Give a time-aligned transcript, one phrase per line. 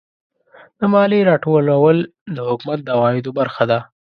[0.79, 1.97] د مالیې راټولول
[2.35, 3.79] د حکومت د عوایدو برخه ده.